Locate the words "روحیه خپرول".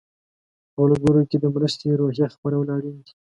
1.99-2.67